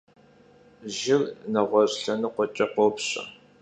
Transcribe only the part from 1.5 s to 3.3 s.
neğueş' lhenıkhueç'e khopşe.